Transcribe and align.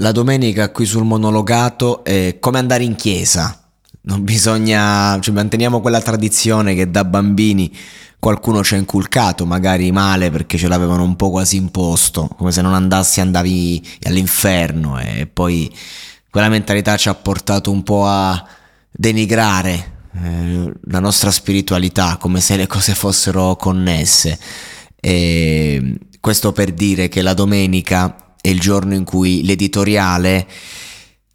La 0.00 0.12
domenica 0.12 0.70
qui 0.72 0.84
sul 0.84 1.04
monologato 1.04 2.04
è 2.04 2.36
come 2.38 2.58
andare 2.58 2.84
in 2.84 2.96
chiesa. 2.96 3.58
Non 4.02 4.24
bisogna, 4.24 5.18
cioè 5.20 5.32
manteniamo 5.32 5.80
quella 5.80 6.02
tradizione 6.02 6.74
che 6.74 6.90
da 6.90 7.02
bambini 7.02 7.74
qualcuno 8.18 8.62
ci 8.62 8.74
ha 8.74 8.76
inculcato, 8.76 9.46
magari 9.46 9.90
male 9.92 10.30
perché 10.30 10.58
ce 10.58 10.68
l'avevano 10.68 11.02
un 11.02 11.16
po' 11.16 11.30
quasi 11.30 11.56
imposto, 11.56 12.28
come 12.36 12.52
se 12.52 12.60
non 12.60 12.74
andassi 12.74 13.22
andavi 13.22 13.82
all'inferno 14.02 14.98
e 14.98 15.26
poi 15.26 15.74
quella 16.30 16.50
mentalità 16.50 16.98
ci 16.98 17.08
ha 17.08 17.14
portato 17.14 17.70
un 17.70 17.82
po' 17.82 18.04
a 18.06 18.46
denigrare 18.90 19.92
eh, 20.12 20.72
la 20.88 21.00
nostra 21.00 21.30
spiritualità 21.30 22.18
come 22.18 22.42
se 22.42 22.56
le 22.56 22.66
cose 22.66 22.94
fossero 22.94 23.56
connesse. 23.56 24.38
E 25.00 25.98
questo 26.20 26.52
per 26.52 26.72
dire 26.72 27.08
che 27.08 27.22
la 27.22 27.32
domenica 27.32 28.25
è 28.46 28.50
il 28.50 28.60
giorno 28.60 28.94
in 28.94 29.02
cui 29.02 29.44
l'editoriale 29.44 30.46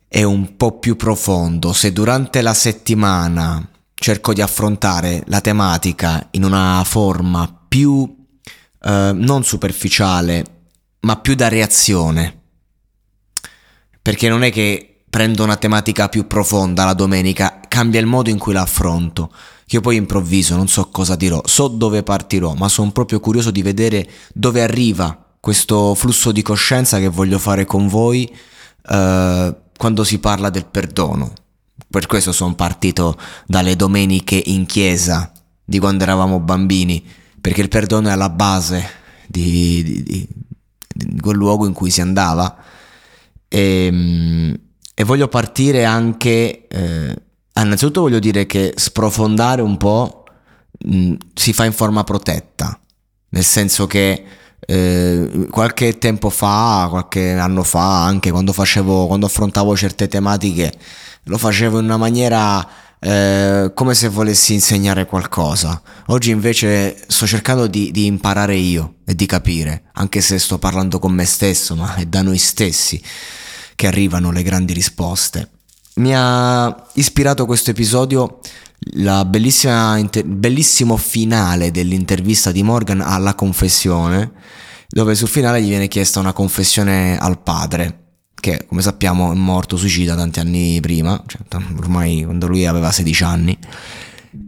è 0.07 0.23
un 0.23 0.55
po' 0.55 0.79
più 0.79 0.95
profondo. 0.95 1.73
Se 1.73 1.91
durante 1.91 2.41
la 2.41 2.53
settimana 2.53 3.69
cerco 3.93 4.33
di 4.33 4.41
affrontare 4.41 5.21
la 5.25 5.41
tematica 5.41 6.29
in 6.31 6.45
una 6.45 6.81
forma 6.85 7.53
più 7.67 8.15
eh, 8.81 9.11
non 9.13 9.43
superficiale, 9.43 10.45
ma 11.01 11.17
più 11.17 11.35
da 11.35 11.49
reazione, 11.49 12.39
perché 14.01 14.29
non 14.29 14.43
è 14.43 14.51
che 14.51 15.03
prendo 15.09 15.43
una 15.43 15.57
tematica 15.57 16.07
più 16.07 16.27
profonda 16.27 16.85
la 16.85 16.93
domenica, 16.93 17.59
cambia 17.67 17.99
il 17.99 18.05
modo 18.05 18.29
in 18.29 18.37
cui 18.37 18.53
la 18.53 18.61
affronto. 18.61 19.33
Io 19.67 19.81
poi 19.81 19.97
improvviso, 19.97 20.55
non 20.55 20.69
so 20.69 20.87
cosa 20.89 21.17
dirò, 21.17 21.41
so 21.43 21.67
dove 21.67 22.03
partirò, 22.03 22.53
ma 22.53 22.69
sono 22.69 22.91
proprio 22.93 23.19
curioso 23.19 23.51
di 23.51 23.61
vedere 23.61 24.09
dove 24.33 24.61
arriva 24.61 25.25
questo 25.41 25.95
flusso 25.95 26.31
di 26.31 26.43
coscienza 26.43 26.99
che 26.99 27.09
voglio 27.09 27.39
fare 27.39 27.65
con 27.65 27.87
voi 27.87 28.31
eh, 28.87 29.55
quando 29.75 30.03
si 30.03 30.19
parla 30.19 30.51
del 30.51 30.67
perdono. 30.67 31.33
Per 31.89 32.05
questo 32.05 32.31
sono 32.31 32.53
partito 32.53 33.17
dalle 33.47 33.75
domeniche 33.75 34.41
in 34.45 34.67
chiesa 34.67 35.31
di 35.65 35.79
quando 35.79 36.03
eravamo 36.03 36.39
bambini, 36.39 37.03
perché 37.41 37.61
il 37.61 37.69
perdono 37.69 38.07
è 38.07 38.11
alla 38.11 38.29
base 38.29 38.87
di, 39.25 39.81
di, 39.83 40.03
di, 40.03 40.27
di 40.87 41.19
quel 41.19 41.35
luogo 41.35 41.65
in 41.65 41.73
cui 41.73 41.89
si 41.89 42.01
andava. 42.01 42.55
E, 43.47 43.85
ehm, 43.85 44.59
e 44.93 45.03
voglio 45.03 45.27
partire 45.27 45.85
anche, 45.85 46.67
eh, 46.67 47.21
innanzitutto 47.55 48.01
voglio 48.01 48.19
dire 48.19 48.45
che 48.45 48.73
sprofondare 48.75 49.63
un 49.63 49.77
po' 49.77 50.25
mh, 50.85 51.15
si 51.33 51.51
fa 51.51 51.65
in 51.65 51.73
forma 51.73 52.03
protetta, 52.03 52.79
nel 53.29 53.43
senso 53.43 53.87
che 53.87 54.23
eh, 54.65 55.47
qualche 55.49 55.97
tempo 55.97 56.29
fa, 56.29 56.87
qualche 56.89 57.33
anno 57.33 57.63
fa, 57.63 58.05
anche 58.05 58.31
quando 58.31 58.53
facevo, 58.53 59.07
quando 59.07 59.25
affrontavo 59.25 59.75
certe 59.75 60.07
tematiche, 60.07 60.71
lo 61.23 61.37
facevo 61.37 61.79
in 61.79 61.85
una 61.85 61.97
maniera 61.97 62.67
eh, 62.99 63.71
come 63.73 63.95
se 63.95 64.07
volessi 64.09 64.53
insegnare 64.53 65.05
qualcosa. 65.05 65.81
Oggi 66.07 66.29
invece 66.29 66.95
sto 67.07 67.25
cercando 67.25 67.67
di, 67.67 67.91
di, 67.91 68.05
imparare 68.05 68.55
io 68.55 68.95
e 69.05 69.15
di 69.15 69.25
capire, 69.25 69.85
anche 69.93 70.21
se 70.21 70.37
sto 70.37 70.59
parlando 70.59 70.99
con 70.99 71.11
me 71.11 71.25
stesso, 71.25 71.75
ma 71.75 71.95
è 71.95 72.05
da 72.05 72.21
noi 72.21 72.37
stessi 72.37 73.01
che 73.75 73.87
arrivano 73.87 74.31
le 74.31 74.43
grandi 74.43 74.73
risposte. 74.73 75.49
Mi 75.95 76.13
ha 76.15 76.87
ispirato 76.93 77.45
questo 77.45 77.71
episodio 77.71 78.39
il 78.83 79.27
bellissimo 80.25 80.97
finale 80.97 81.69
dell'intervista 81.71 82.51
di 82.51 82.63
Morgan 82.63 83.01
alla 83.01 83.35
confessione, 83.35 84.31
dove 84.87 85.13
sul 85.13 85.27
finale 85.27 85.61
gli 85.61 85.69
viene 85.69 85.87
chiesta 85.87 86.19
una 86.19 86.33
confessione 86.33 87.17
al 87.17 87.39
padre, 87.41 87.99
che 88.33 88.65
come 88.67 88.81
sappiamo 88.81 89.31
è 89.31 89.35
morto 89.35 89.77
suicida 89.77 90.15
tanti 90.15 90.39
anni 90.39 90.79
prima, 90.81 91.21
cioè, 91.27 91.41
ormai 91.77 92.23
quando 92.23 92.47
lui 92.47 92.65
aveva 92.65 92.91
16 92.91 93.23
anni, 93.23 93.57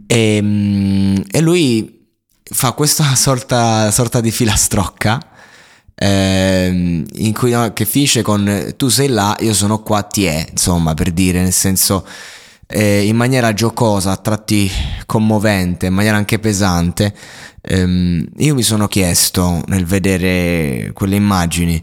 e, 0.06 0.36
ehm, 0.36 1.22
e 1.30 1.40
lui 1.40 2.06
fa 2.42 2.72
questa 2.72 3.14
sorta, 3.16 3.90
sorta 3.90 4.20
di 4.20 4.30
filastrocca. 4.30 5.28
Eh, 5.96 7.04
in 7.12 7.32
cui 7.32 7.52
no, 7.52 7.72
che 7.72 7.84
finisce 7.84 8.22
con 8.22 8.74
tu 8.76 8.88
sei 8.88 9.06
là, 9.06 9.36
io 9.38 9.54
sono 9.54 9.80
qua, 9.80 10.02
ti 10.02 10.24
è, 10.24 10.44
insomma, 10.50 10.92
per 10.92 11.12
dire, 11.12 11.40
nel 11.40 11.52
senso 11.52 12.04
eh, 12.66 13.06
in 13.06 13.16
maniera 13.16 13.52
giocosa, 13.52 14.12
a 14.12 14.16
tratti 14.16 14.70
commovente, 15.06 15.86
in 15.86 15.94
maniera 15.94 16.16
anche 16.16 16.38
pesante, 16.38 17.14
ehm, 17.60 18.26
io 18.36 18.54
mi 18.54 18.62
sono 18.62 18.88
chiesto 18.88 19.62
nel 19.66 19.84
vedere 19.84 20.90
quelle 20.92 21.16
immagini, 21.16 21.82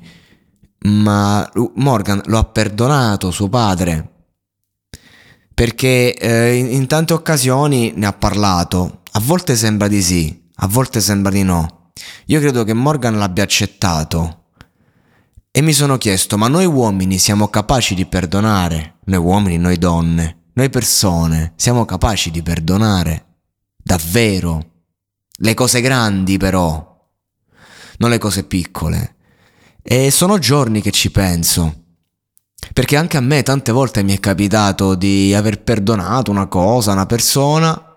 ma 0.83 1.49
Morgan 1.75 2.21
lo 2.25 2.37
ha 2.37 2.45
perdonato 2.45 3.31
suo 3.31 3.49
padre? 3.49 4.09
Perché 5.53 6.15
eh, 6.15 6.55
in, 6.55 6.71
in 6.71 6.87
tante 6.87 7.13
occasioni 7.13 7.93
ne 7.95 8.07
ha 8.07 8.13
parlato, 8.13 9.01
a 9.11 9.19
volte 9.19 9.55
sembra 9.55 9.87
di 9.87 10.01
sì, 10.01 10.49
a 10.55 10.67
volte 10.67 10.99
sembra 11.01 11.31
di 11.31 11.43
no. 11.43 11.91
Io 12.27 12.39
credo 12.39 12.63
che 12.63 12.73
Morgan 12.73 13.17
l'abbia 13.17 13.43
accettato. 13.43 14.37
E 15.51 15.61
mi 15.61 15.73
sono 15.73 15.97
chiesto, 15.97 16.37
ma 16.37 16.47
noi 16.47 16.65
uomini 16.65 17.17
siamo 17.17 17.49
capaci 17.49 17.93
di 17.93 18.05
perdonare? 18.05 18.99
Noi 19.05 19.19
uomini, 19.19 19.57
noi 19.57 19.77
donne? 19.77 20.40
Noi 20.53 20.69
persone 20.69 21.53
siamo 21.55 21.85
capaci 21.85 22.29
di 22.29 22.43
perdonare, 22.43 23.37
davvero. 23.77 24.69
Le 25.43 25.53
cose 25.53 25.79
grandi 25.79 26.37
però, 26.37 27.09
non 27.97 28.09
le 28.09 28.17
cose 28.17 28.43
piccole. 28.43 29.15
E 29.81 30.11
sono 30.11 30.39
giorni 30.39 30.81
che 30.81 30.91
ci 30.91 31.09
penso. 31.09 31.83
Perché 32.73 32.97
anche 32.97 33.15
a 33.15 33.21
me 33.21 33.43
tante 33.43 33.71
volte 33.71 34.03
mi 34.03 34.13
è 34.13 34.19
capitato 34.19 34.95
di 34.95 35.33
aver 35.33 35.63
perdonato 35.63 36.31
una 36.31 36.47
cosa, 36.47 36.91
una 36.91 37.05
persona, 37.05 37.95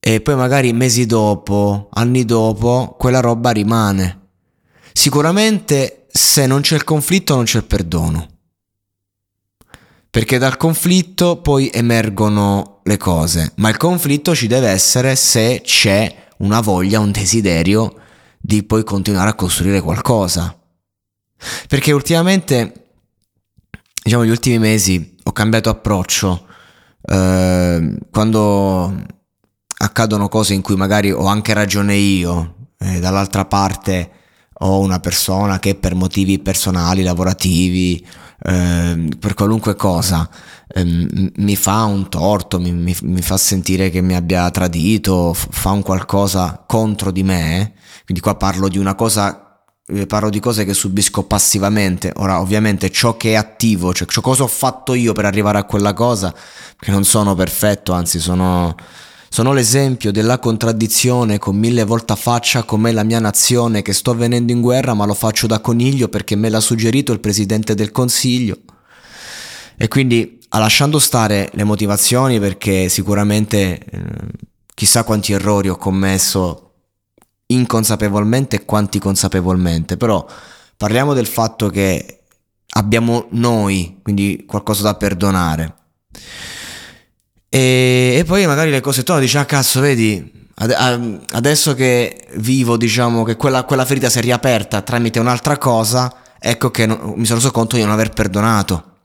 e 0.00 0.20
poi 0.20 0.34
magari 0.34 0.72
mesi 0.72 1.06
dopo, 1.06 1.88
anni 1.92 2.24
dopo, 2.24 2.96
quella 2.98 3.20
roba 3.20 3.50
rimane. 3.50 4.30
Sicuramente 4.92 6.06
se 6.10 6.46
non 6.46 6.62
c'è 6.62 6.74
il 6.74 6.84
conflitto 6.84 7.36
non 7.36 7.44
c'è 7.44 7.58
il 7.58 7.64
perdono 7.64 8.37
perché 10.10 10.38
dal 10.38 10.56
conflitto 10.56 11.40
poi 11.40 11.70
emergono 11.72 12.80
le 12.84 12.96
cose, 12.96 13.52
ma 13.56 13.68
il 13.68 13.76
conflitto 13.76 14.34
ci 14.34 14.46
deve 14.46 14.68
essere 14.68 15.16
se 15.16 15.60
c'è 15.62 16.26
una 16.38 16.60
voglia, 16.60 17.00
un 17.00 17.10
desiderio 17.10 17.94
di 18.40 18.62
poi 18.62 18.84
continuare 18.84 19.30
a 19.30 19.34
costruire 19.34 19.80
qualcosa. 19.80 20.56
Perché 21.68 21.92
ultimamente, 21.92 22.90
diciamo, 24.02 24.24
gli 24.24 24.30
ultimi 24.30 24.58
mesi 24.58 25.16
ho 25.22 25.32
cambiato 25.32 25.68
approccio. 25.68 26.46
Eh, 27.00 27.98
quando 28.10 29.06
accadono 29.78 30.28
cose 30.28 30.54
in 30.54 30.62
cui 30.62 30.76
magari 30.76 31.12
ho 31.12 31.26
anche 31.26 31.52
ragione 31.52 31.94
io, 31.94 32.54
e 32.78 32.98
dall'altra 33.00 33.44
parte 33.44 34.10
ho 34.60 34.80
una 34.80 34.98
persona 34.98 35.58
che 35.58 35.74
per 35.74 35.94
motivi 35.94 36.38
personali, 36.38 37.02
lavorativi, 37.02 38.04
eh, 38.40 39.08
per 39.18 39.34
qualunque 39.34 39.74
cosa 39.74 40.28
eh, 40.68 40.84
mi 40.84 41.56
fa 41.56 41.84
un 41.84 42.08
torto, 42.08 42.60
mi, 42.60 42.72
mi, 42.72 42.96
mi, 43.02 43.22
fa 43.22 43.36
sentire 43.36 43.90
che 43.90 44.00
mi 44.00 44.14
abbia 44.14 44.50
tradito, 44.50 45.32
fa 45.34 45.70
un 45.70 45.82
qualcosa 45.82 46.62
contro 46.66 47.10
di 47.10 47.22
me, 47.22 47.74
quindi 48.04 48.22
qua 48.22 48.36
parlo 48.36 48.68
di 48.68 48.78
una 48.78 48.94
cosa 48.94 49.48
eh, 49.90 50.06
parlo 50.06 50.28
di 50.28 50.38
cose 50.38 50.64
che 50.64 50.74
subisco 50.74 51.22
passivamente. 51.24 52.12
Ora, 52.16 52.40
ovviamente, 52.40 52.90
ciò 52.90 53.16
che 53.16 53.32
è 53.32 53.34
attivo, 53.34 53.94
cioè 53.94 54.06
ciò 54.06 54.20
cosa 54.20 54.42
ho 54.42 54.48
fatto 54.48 54.94
io 54.94 55.12
per 55.12 55.24
arrivare 55.24 55.58
a 55.58 55.64
quella 55.64 55.94
cosa, 55.94 56.34
che 56.78 56.90
non 56.90 57.04
sono 57.04 57.34
perfetto, 57.34 57.92
anzi 57.92 58.18
sono, 58.18 58.74
sono 59.28 59.52
l'esempio 59.52 60.10
della 60.10 60.38
contraddizione 60.38 61.38
con 61.38 61.56
mille 61.56 61.84
volte 61.84 62.16
faccia 62.16 62.62
com'è 62.62 62.92
la 62.92 63.04
mia 63.04 63.20
nazione 63.20 63.82
che 63.82 63.92
sto 63.92 64.14
venendo 64.14 64.52
in 64.52 64.60
guerra 64.60 64.94
ma 64.94 65.04
lo 65.04 65.14
faccio 65.14 65.46
da 65.46 65.60
coniglio 65.60 66.08
perché 66.08 66.34
me 66.34 66.48
l'ha 66.48 66.60
suggerito 66.60 67.12
il 67.12 67.20
Presidente 67.20 67.74
del 67.74 67.92
Consiglio. 67.92 68.58
E 69.76 69.86
quindi, 69.88 70.38
lasciando 70.50 70.98
stare 70.98 71.50
le 71.52 71.64
motivazioni 71.64 72.40
perché 72.40 72.88
sicuramente 72.88 73.78
eh, 73.78 74.02
chissà 74.74 75.04
quanti 75.04 75.32
errori 75.32 75.68
ho 75.68 75.76
commesso 75.76 76.72
inconsapevolmente 77.46 78.56
e 78.56 78.64
quanti 78.64 78.98
consapevolmente, 78.98 79.96
però 79.96 80.26
parliamo 80.76 81.14
del 81.14 81.26
fatto 81.26 81.68
che 81.68 82.20
abbiamo 82.70 83.26
noi, 83.30 84.00
quindi 84.02 84.44
qualcosa 84.46 84.82
da 84.82 84.94
perdonare. 84.94 85.74
E, 87.48 88.16
e 88.18 88.24
poi 88.24 88.46
magari 88.46 88.70
le 88.70 88.80
cose 88.80 89.02
tornano, 89.02 89.26
dici, 89.26 89.38
ah 89.38 89.44
cazzo, 89.44 89.80
vedi, 89.80 90.48
adesso 90.54 91.74
che 91.74 92.26
vivo, 92.34 92.76
diciamo, 92.76 93.22
che 93.22 93.36
quella, 93.36 93.64
quella, 93.64 93.84
ferita 93.84 94.10
si 94.10 94.18
è 94.18 94.20
riaperta 94.20 94.82
tramite 94.82 95.18
un'altra 95.18 95.56
cosa, 95.56 96.12
ecco 96.38 96.70
che 96.70 96.86
no, 96.86 97.14
mi 97.16 97.24
sono 97.24 97.38
reso 97.38 97.50
conto 97.50 97.76
di 97.76 97.82
non 97.82 97.92
aver 97.92 98.10
perdonato. 98.10 98.96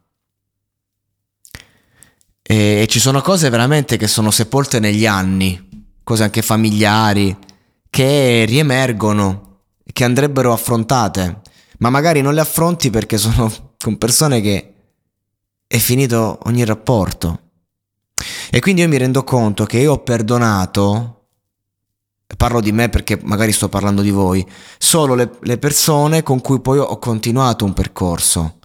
E, 2.42 2.82
e 2.82 2.88
ci 2.88 3.00
sono 3.00 3.22
cose 3.22 3.50
veramente 3.50 3.98
che 3.98 4.08
sono 4.08 4.32
sepolte 4.32 4.80
negli 4.80 5.06
anni, 5.06 5.88
cose 6.04 6.24
anche 6.24 6.42
familiari, 6.42 7.38
che 7.90 8.46
riemergono, 8.46 9.60
che 9.92 10.04
andrebbero 10.04 10.52
affrontate, 10.52 11.42
ma 11.78 11.90
magari 11.90 12.22
non 12.22 12.34
le 12.34 12.42
affronti 12.42 12.90
perché 12.90 13.18
sono 13.18 13.52
con 13.78 13.98
persone 13.98 14.42
che 14.42 14.74
è 15.68 15.78
finito 15.78 16.40
ogni 16.44 16.66
rapporto. 16.66 17.43
E 18.50 18.60
quindi 18.60 18.82
io 18.82 18.88
mi 18.88 18.98
rendo 18.98 19.24
conto 19.24 19.66
che 19.66 19.80
io 19.80 19.94
ho 19.94 20.04
perdonato, 20.04 21.26
parlo 22.38 22.62
di 22.62 22.72
me 22.72 22.90
perché 22.90 23.20
magari 23.24 23.52
sto 23.52 23.70
parlando 23.70 24.02
di 24.02 24.12
voi, 24.12 24.46
solo 24.78 25.16
le, 25.16 25.32
le 25.42 25.58
persone 25.58 26.24
con 26.24 26.42
cui 26.42 26.60
poi 26.60 26.80
ho 26.80 26.98
continuato 27.00 27.66
un 27.66 27.74
percorso. 27.74 28.58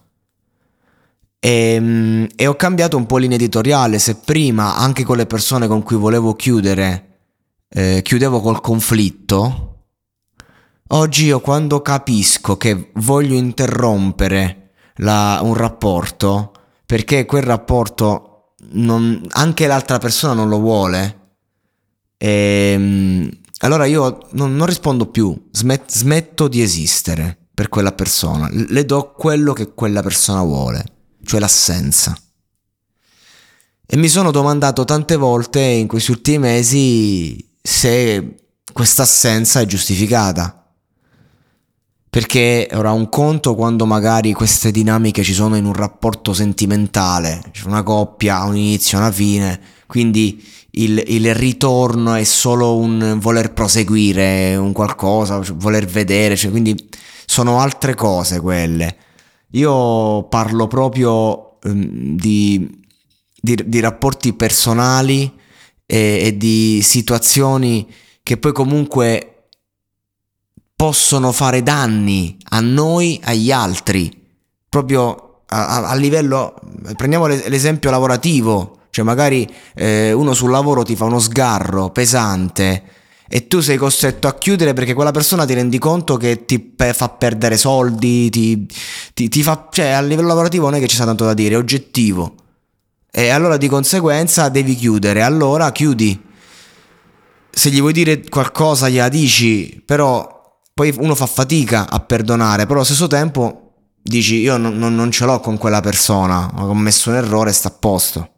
E, 1.41 2.29
e, 2.35 2.47
ho 2.47 2.55
cambiato 2.57 2.97
un 2.97 3.07
po' 3.07 3.19
linea 3.19 3.37
editoriale, 3.37 3.99
se 3.99 4.17
prima 4.17 4.77
anche 4.77 5.05
con 5.05 5.17
le 5.17 5.27
persone 5.27 5.69
con 5.69 5.83
cui 5.83 5.97
volevo 5.97 6.35
chiudere 6.35 7.09
eh, 7.69 8.01
chiudevo 8.03 8.41
col 8.41 8.61
conflitto, 8.61 9.85
oggi 10.89 11.27
io 11.27 11.41
quando 11.41 11.83
capisco 11.83 12.57
che 12.57 12.91
voglio 12.95 13.35
interrompere 13.35 14.71
la, 14.97 15.41
un 15.43 15.55
rapporto, 15.55 16.53
perché 16.87 17.27
quel 17.27 17.43
rapporto 17.43 18.28
non, 18.71 19.25
anche 19.31 19.67
l'altra 19.67 19.99
persona 19.99 20.33
non 20.33 20.49
lo 20.49 20.59
vuole, 20.59 21.19
e, 22.17 22.73
ehm, 22.75 23.31
allora 23.61 23.87
io 23.87 24.29
non, 24.33 24.55
non 24.57 24.67
rispondo 24.67 25.07
più, 25.07 25.49
smet, 25.51 25.91
smetto 25.91 26.49
di 26.49 26.63
esistere 26.63 27.37
per 27.53 27.69
quella 27.69 27.93
persona, 27.93 28.49
le 28.51 28.85
do 28.85 29.13
quello 29.17 29.53
che 29.53 29.75
quella 29.75 30.03
persona 30.03 30.43
vuole, 30.43 30.85
cioè 31.25 31.41
l'assenza. 31.41 32.17
E 33.91 33.97
mi 33.97 34.09
sono 34.09 34.31
domandato 34.31 34.85
tante 34.85 35.17
volte 35.17 35.61
in 35.61 35.87
questi 35.87 36.11
ultimi 36.11 36.39
mesi 36.39 37.57
se 37.61 38.45
questa 38.73 39.03
assenza 39.03 39.61
è 39.61 39.67
giustificata. 39.67 40.58
Perché 42.11 42.69
ora 42.73 42.93
un 42.93 43.09
conto 43.09 43.55
quando 43.55 43.85
magari 43.85 44.33
queste 44.33 44.71
dinamiche 44.71 45.23
ci 45.23 45.35
sono 45.35 45.57
in 45.57 45.67
un 45.67 45.75
rapporto 45.75 46.33
sentimentale, 46.33 47.43
c'è 47.53 47.67
una 47.67 47.83
coppia, 47.83 48.45
un 48.45 48.57
inizio, 48.57 48.97
una 48.97 49.13
fine, 49.13 49.61
quindi 49.87 50.43
il, 50.73 51.03
il, 51.07 51.35
ritorno 51.35 52.15
è 52.15 52.25
solo 52.25 52.77
un 52.77 53.19
voler 53.21 53.53
proseguire 53.53 54.57
un 54.57 54.73
qualcosa, 54.73 55.41
voler 55.55 55.85
vedere, 55.85 56.37
cioè, 56.37 56.51
quindi 56.51 56.89
sono 57.27 57.61
altre 57.61 57.95
cose 57.95 58.41
quelle. 58.41 58.97
Io 59.53 60.25
parlo 60.25 60.67
proprio 60.67 61.59
um, 61.65 62.17
di, 62.17 62.69
di, 63.41 63.57
di 63.67 63.81
rapporti 63.81 64.33
personali 64.35 65.33
e, 65.85 66.21
e 66.23 66.37
di 66.37 66.81
situazioni 66.83 67.87
che 68.23 68.37
poi 68.37 68.53
comunque 68.53 69.38
possono 70.79 71.33
fare 71.33 71.65
danni 71.65 72.37
a 72.51 72.61
noi, 72.61 73.21
agli 73.25 73.51
altri, 73.51 74.17
proprio 74.69 75.41
a, 75.47 75.89
a, 75.89 75.95
livello, 75.97 76.55
prendiamo 76.97 77.27
l'esempio 77.27 77.91
lavorativo, 77.91 78.83
cioè 78.91 79.05
magari 79.05 79.53
eh, 79.75 80.13
uno 80.13 80.35
sul 80.35 80.53
lavoro 80.53 80.85
ti 80.85 80.95
fa 80.95 81.07
uno 81.07 81.19
sgarro 81.19 81.91
pesante 81.91 82.85
e 83.29 83.49
tu 83.49 83.59
sei 83.59 83.77
costretto 83.77 84.29
a 84.29 84.39
chiudere 84.39 84.73
perché 84.73 84.95
quella 84.95 85.11
persona 85.11 85.45
ti 85.45 85.55
rendi 85.55 85.79
conto 85.79 86.17
che 86.17 86.45
ti 86.45 86.75
fa 86.77 87.09
perdere 87.09 87.57
soldi, 87.57 88.31
ti, 88.31 88.65
ti, 89.15 89.29
ti 89.29 89.43
fa, 89.43 89.67
cioè 89.73 89.89
a 89.89 90.01
livello 90.01 90.29
lavorativo 90.29 90.67
non 90.67 90.77
è 90.77 90.79
che 90.79 90.87
ci 90.87 90.95
sia 90.95 91.05
tanto 91.05 91.25
da 91.25 91.35
dire, 91.35 91.57
è 91.57 91.59
oggettivo. 91.59 92.35
E 93.11 93.31
allora 93.31 93.57
di 93.57 93.67
conseguenza 93.67 94.49
devi 94.49 94.77
chiudere. 94.77 95.23
Allora 95.23 95.73
chiudi. 95.73 96.23
Se 97.51 97.69
gli 97.71 97.81
vuoi 97.81 97.93
dire 97.93 98.21
qualcosa 98.29 98.89
gliela 98.89 99.09
dici, 99.09 99.83
però 99.85 100.38
poi 100.79 100.95
uno 101.01 101.17
fa 101.17 101.27
fatica 101.27 101.91
a 101.91 101.99
perdonare, 101.99 102.63
però 102.63 102.77
allo 102.77 102.85
stesso 102.85 103.09
tempo 103.09 103.73
dici 104.01 104.37
io 104.37 104.57
non, 104.59 104.79
non, 104.79 104.95
non 104.95 105.11
ce 105.11 105.25
l'ho 105.25 105.41
con 105.41 105.59
quella 105.59 105.81
persona, 105.81 106.53
ho 106.55 106.69
commesso 106.69 107.11
un 107.11 107.17
errore, 107.17 107.51
sta 107.51 107.67
a 107.67 107.75
posto. 107.77 108.31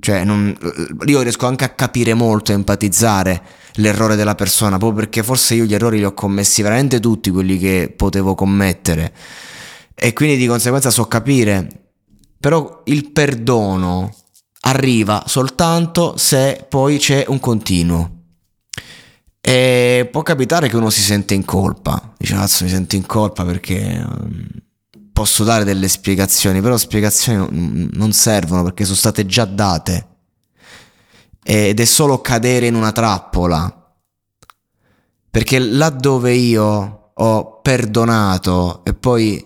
Cioè, 0.00 0.24
non, 0.24 0.56
io 1.04 1.20
riesco 1.20 1.46
anche 1.46 1.64
a 1.64 1.68
capire 1.68 2.14
molto, 2.14 2.52
a 2.52 2.54
empatizzare 2.54 3.42
l'errore 3.74 4.16
della 4.16 4.34
persona, 4.34 4.78
proprio 4.78 5.00
perché 5.00 5.22
forse 5.22 5.54
io 5.54 5.64
gli 5.64 5.74
errori 5.74 5.98
li 5.98 6.06
ho 6.06 6.14
commessi 6.14 6.62
veramente 6.62 7.00
tutti 7.00 7.28
quelli 7.28 7.58
che 7.58 7.92
potevo 7.94 8.34
commettere. 8.34 9.12
E 9.94 10.14
quindi 10.14 10.38
di 10.38 10.46
conseguenza 10.46 10.88
so 10.88 11.04
capire 11.04 11.80
però 12.40 12.80
il 12.86 13.12
perdono 13.12 14.10
arriva 14.62 15.24
soltanto 15.26 16.14
se 16.16 16.64
poi 16.66 16.96
c'è 16.96 17.26
un 17.28 17.40
continuo. 17.40 18.21
E 19.44 20.08
può 20.12 20.22
capitare 20.22 20.68
che 20.68 20.76
uno 20.76 20.88
si 20.88 21.00
sente 21.00 21.34
in 21.34 21.44
colpa. 21.44 22.14
Dice, 22.16 22.34
cazzo, 22.34 22.62
mi 22.62 22.70
sento 22.70 22.94
in 22.94 23.04
colpa 23.04 23.44
perché 23.44 24.00
um, 24.08 24.46
posso 25.12 25.42
dare 25.42 25.64
delle 25.64 25.88
spiegazioni, 25.88 26.60
però 26.60 26.76
spiegazioni 26.76 27.88
non 27.92 28.12
servono 28.12 28.62
perché 28.62 28.84
sono 28.84 28.96
state 28.96 29.26
già 29.26 29.44
date. 29.44 30.06
Ed 31.42 31.80
è 31.80 31.84
solo 31.84 32.20
cadere 32.20 32.66
in 32.66 32.76
una 32.76 32.92
trappola. 32.92 33.94
Perché 35.28 35.58
laddove 35.58 36.34
io 36.34 37.10
ho 37.14 37.60
perdonato 37.60 38.84
e 38.84 38.94
poi 38.94 39.44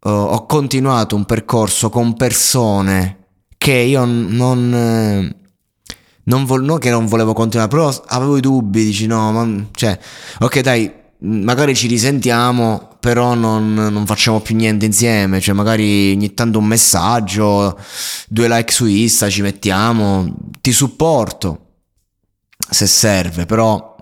uh, 0.00 0.08
ho 0.08 0.44
continuato 0.46 1.14
un 1.14 1.24
percorso 1.24 1.88
con 1.88 2.14
persone 2.14 3.26
che 3.56 3.74
io 3.74 4.04
non, 4.04 4.74
eh, 4.74 5.45
non, 6.26 6.44
vol- 6.44 6.64
non 6.64 6.78
che 6.78 6.90
non 6.90 7.06
volevo 7.06 7.32
continuare, 7.32 7.70
però 7.70 7.92
avevo 8.06 8.36
i 8.36 8.40
dubbi, 8.40 8.84
dici 8.84 9.06
no, 9.06 9.32
ma, 9.32 9.66
cioè, 9.72 9.98
ok 10.40 10.60
dai, 10.60 10.92
magari 11.20 11.74
ci 11.74 11.86
risentiamo, 11.86 12.96
però 13.00 13.34
non, 13.34 13.74
non, 13.74 14.06
facciamo 14.06 14.40
più 14.40 14.56
niente 14.56 14.86
insieme, 14.86 15.40
cioè 15.40 15.54
magari 15.54 16.12
ogni 16.12 16.34
tanto 16.34 16.58
un 16.58 16.66
messaggio, 16.66 17.78
due 18.28 18.48
like 18.48 18.72
su 18.72 18.86
Insta 18.86 19.30
ci 19.30 19.42
mettiamo, 19.42 20.34
ti 20.60 20.72
supporto 20.72 21.60
se 22.68 22.86
serve, 22.86 23.46
però 23.46 23.94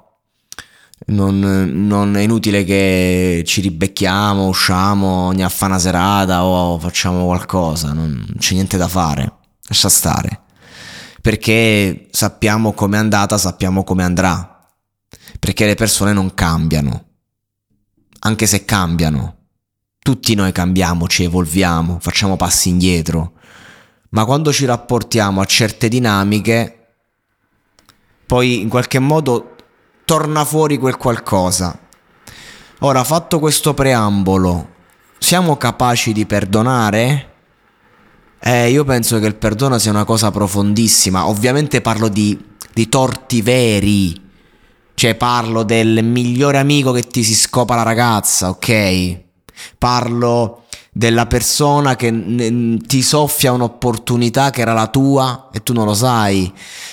non, 1.07 1.39
non, 1.87 2.17
è 2.17 2.23
inutile 2.23 2.65
che 2.65 3.43
ci 3.45 3.61
ribecchiamo, 3.61 4.47
usciamo 4.47 5.27
ogni 5.27 5.45
affa 5.45 5.67
una 5.67 5.79
serata 5.79 6.45
o 6.45 6.79
facciamo 6.79 7.27
qualcosa, 7.27 7.93
non 7.93 8.27
c'è 8.39 8.55
niente 8.55 8.79
da 8.79 8.89
fare, 8.89 9.31
lascia 9.69 9.91
stare. 9.91 10.44
Perché 11.25 12.09
sappiamo 12.11 12.75
com'è 12.75 12.99
andata, 12.99 13.39
sappiamo 13.39 13.83
come 13.83 14.05
andrà. 14.05 14.69
Perché 15.39 15.65
le 15.65 15.75
persone 15.75 16.13
non 16.13 16.35
cambiano. 16.35 17.05
Anche 18.19 18.47
se 18.47 18.67
cambiano. 18.67 19.37
Tutti 20.01 20.35
noi 20.35 20.53
cambiamo, 20.53 21.09
ci 21.09 21.25
evolviamo, 21.25 21.97
facciamo 21.99 22.37
passi 22.37 22.69
indietro. 22.69 23.39
Ma 24.11 24.27
quando 24.27 24.53
ci 24.53 24.67
rapportiamo 24.67 25.41
a 25.41 25.47
certe 25.47 25.89
dinamiche, 25.89 26.97
poi 28.27 28.61
in 28.61 28.69
qualche 28.69 28.99
modo 28.99 29.57
torna 30.05 30.45
fuori 30.45 30.77
quel 30.77 30.99
qualcosa. 30.99 31.79
Ora, 32.81 33.03
fatto 33.03 33.39
questo 33.39 33.73
preambolo, 33.73 34.75
siamo 35.17 35.57
capaci 35.57 36.13
di 36.13 36.27
perdonare? 36.27 37.34
Eh, 38.47 38.69
io 38.71 38.85
penso 38.85 39.19
che 39.21 39.27
il 39.27 39.37
perdono 39.37 39.79
sia 39.79 39.91
una 39.91 40.05
cosa 40.05 40.31
profondissima. 40.31 41.29
Ovviamente 41.29 41.81
parlo 41.81 42.09
di, 42.09 42.39
di 42.75 42.89
torti 42.91 43.41
veri, 43.41 44.21
Cioè 44.95 45.15
parlo 45.17 45.63
del 45.65 46.05
migliore 46.05 46.59
amico 46.59 46.93
che 46.93 47.03
ti 47.03 47.25
si 47.25 47.35
scopa 47.35 47.75
la 47.75 47.83
ragazza, 47.83 48.51
ok? 48.51 49.21
Parlo 49.79 50.65
della 50.93 51.27
persona 51.27 51.97
che 51.97 52.11
n- 52.11 52.79
ti 52.87 53.03
soffia 53.03 53.53
un'opportunità 53.53 54.51
che 54.51 54.61
era 54.61 54.73
la 54.75 54.89
tua 54.89 55.49
e 55.53 55.63
tu 55.63 55.73
non 55.73 55.87
lo 55.87 55.95
sai. 55.95 56.53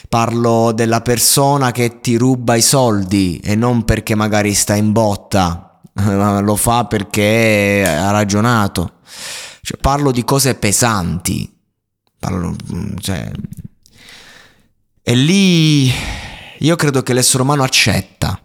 Parlo 0.10 0.72
della 0.72 1.01
persona 1.01 1.72
che 1.72 2.00
ti 2.00 2.15
ruba 2.15 2.55
i 2.55 2.62
soldi 2.62 3.39
e 3.43 3.55
non 3.55 3.84
perché 3.84 4.15
magari 4.15 4.53
sta 4.53 4.75
in 4.75 4.91
botta, 4.93 5.79
lo 6.41 6.55
fa 6.55 6.86
perché 6.86 7.84
ha 7.86 8.12
ragionato. 8.12 8.93
Cioè, 9.72 9.80
parlo 9.80 10.12
di 10.12 10.24
cose 10.24 10.56
pesanti. 10.56 11.58
Parlo, 12.20 12.56
cioè... 13.00 13.32
E 15.04 15.16
lì 15.16 15.92
io 16.60 16.75
credo 16.75 17.01
che 17.01 17.13
l'essere 17.13 17.44
umano 17.44 17.63
accetta. 17.63 18.40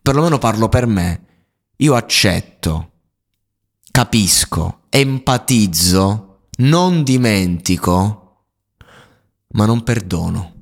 Perlomeno 0.00 0.38
parlo 0.38 0.68
per 0.68 0.86
me. 0.86 1.26
Io 1.76 1.94
accetto 1.94 2.92
capisco, 3.92 4.84
empatizzo, 4.88 6.46
non 6.58 7.04
dimentico, 7.04 8.46
ma 9.48 9.66
non 9.66 9.84
perdono. 9.84 10.52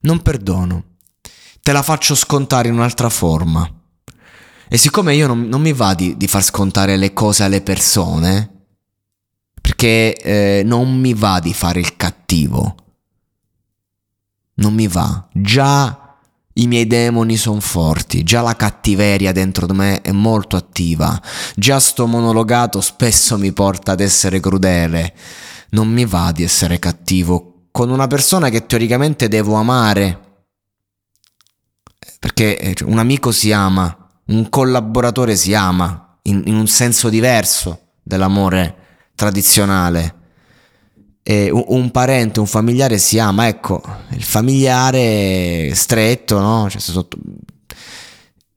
Non 0.00 0.20
perdono. 0.20 0.84
Te 1.62 1.72
la 1.72 1.82
faccio 1.82 2.14
scontare 2.14 2.68
in 2.68 2.74
un'altra 2.74 3.08
forma. 3.08 3.68
E 4.68 4.76
siccome 4.76 5.14
io 5.14 5.26
non, 5.26 5.48
non 5.48 5.62
mi 5.62 5.72
va 5.72 5.94
di, 5.94 6.16
di, 6.16 6.26
far 6.26 6.42
scontare 6.42 6.96
le 6.96 7.12
cose 7.12 7.42
alle 7.44 7.62
persone, 7.62 8.53
perché 9.64 10.14
eh, 10.14 10.62
non 10.62 10.94
mi 10.94 11.14
va 11.14 11.40
di 11.40 11.54
fare 11.54 11.80
il 11.80 11.96
cattivo, 11.96 12.74
non 14.56 14.74
mi 14.74 14.86
va. 14.86 15.26
Già 15.32 16.18
i 16.52 16.66
miei 16.66 16.86
demoni 16.86 17.38
sono 17.38 17.60
forti, 17.60 18.24
già 18.24 18.42
la 18.42 18.56
cattiveria 18.56 19.32
dentro 19.32 19.64
di 19.64 19.72
me 19.72 20.02
è 20.02 20.12
molto 20.12 20.56
attiva, 20.56 21.18
già 21.56 21.80
sto 21.80 22.06
monologato 22.06 22.82
spesso 22.82 23.38
mi 23.38 23.52
porta 23.52 23.92
ad 23.92 24.00
essere 24.00 24.38
crudele. 24.38 25.14
Non 25.70 25.88
mi 25.88 26.04
va 26.04 26.30
di 26.30 26.42
essere 26.42 26.78
cattivo 26.78 27.68
con 27.70 27.88
una 27.88 28.06
persona 28.06 28.50
che 28.50 28.66
teoricamente 28.66 29.28
devo 29.28 29.54
amare. 29.54 30.42
Perché 32.18 32.58
eh, 32.58 32.74
cioè, 32.74 32.86
un 32.86 32.98
amico 32.98 33.32
si 33.32 33.50
ama, 33.50 34.10
un 34.26 34.50
collaboratore 34.50 35.36
si 35.36 35.54
ama, 35.54 36.18
in, 36.24 36.42
in 36.44 36.54
un 36.54 36.66
senso 36.66 37.08
diverso 37.08 37.92
dell'amore 38.02 38.82
tradizionale 39.14 40.22
eh, 41.26 41.50
un 41.50 41.90
parente, 41.90 42.38
un 42.38 42.46
familiare 42.46 42.98
si 42.98 43.18
ama, 43.18 43.48
ecco, 43.48 43.82
il 44.10 44.22
familiare 44.22 45.74
stretto, 45.74 46.38
no? 46.38 46.68
Cioè, 46.68 46.80
sotto, 46.80 47.16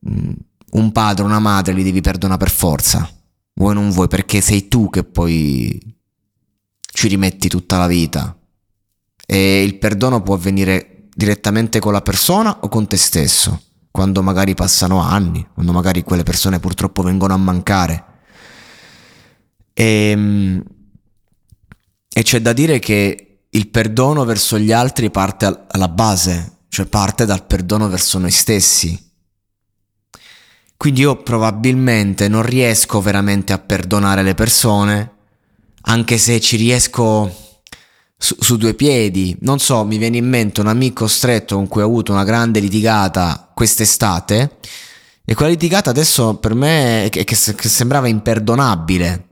mm, 0.09 0.31
un 0.71 0.91
padre, 0.91 1.23
una 1.23 1.39
madre 1.39 1.73
li 1.73 1.81
devi 1.81 2.01
perdonare 2.01 2.37
per 2.37 2.51
forza, 2.51 3.09
vuoi 3.53 3.71
o 3.71 3.73
non 3.73 3.89
vuoi, 3.89 4.09
perché 4.09 4.41
sei 4.41 4.67
tu 4.67 4.89
che 4.89 5.05
poi 5.05 5.79
ci 6.91 7.07
rimetti 7.07 7.47
tutta 7.47 7.77
la 7.77 7.87
vita. 7.87 8.37
E 9.25 9.63
il 9.63 9.77
perdono 9.77 10.21
può 10.21 10.35
avvenire 10.35 11.07
direttamente 11.15 11.79
con 11.79 11.93
la 11.93 12.01
persona 12.01 12.59
o 12.61 12.67
con 12.67 12.85
te 12.85 12.97
stesso, 12.97 13.61
quando 13.91 14.21
magari 14.21 14.55
passano 14.55 14.99
anni, 14.99 15.47
quando 15.53 15.71
magari 15.71 16.03
quelle 16.03 16.23
persone 16.23 16.59
purtroppo 16.59 17.01
vengono 17.01 17.33
a 17.33 17.37
mancare. 17.37 18.05
E 19.79 20.09
ehm, 20.09 20.63
e 22.17 22.23
c'è 22.23 22.41
da 22.41 22.51
dire 22.51 22.79
che 22.79 23.41
il 23.47 23.67
perdono 23.67 24.25
verso 24.25 24.57
gli 24.57 24.71
altri 24.71 25.11
parte 25.11 25.65
alla 25.67 25.87
base, 25.87 26.61
cioè 26.67 26.87
parte 26.87 27.25
dal 27.25 27.45
perdono 27.45 27.87
verso 27.89 28.17
noi 28.17 28.31
stessi. 28.31 28.99
Quindi 30.75 31.01
io 31.01 31.21
probabilmente 31.21 32.27
non 32.27 32.41
riesco 32.41 33.01
veramente 33.01 33.53
a 33.53 33.59
perdonare 33.59 34.23
le 34.23 34.33
persone, 34.33 35.11
anche 35.81 36.17
se 36.17 36.39
ci 36.39 36.55
riesco 36.57 37.31
su, 38.17 38.35
su, 38.39 38.57
due 38.57 38.73
piedi. 38.73 39.37
Non 39.41 39.59
so, 39.59 39.85
mi 39.85 39.99
viene 39.99 40.17
in 40.17 40.27
mente 40.27 40.59
un 40.59 40.67
amico 40.69 41.05
stretto 41.05 41.55
con 41.55 41.67
cui 41.67 41.83
ho 41.83 41.85
avuto 41.85 42.13
una 42.13 42.23
grande 42.23 42.59
litigata 42.59 43.51
quest'estate 43.53 44.57
e 45.23 45.35
quella 45.35 45.51
litigata 45.51 45.91
adesso 45.91 46.37
per 46.37 46.55
me 46.55 47.09
che, 47.11 47.23
che, 47.23 47.35
che 47.35 47.69
sembrava 47.69 48.07
imperdonabile 48.07 49.26